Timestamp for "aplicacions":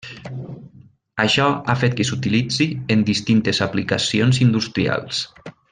3.67-4.45